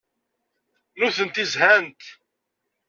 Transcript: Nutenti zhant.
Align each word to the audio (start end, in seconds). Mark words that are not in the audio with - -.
Nutenti 0.97 1.45
zhant. 1.53 2.01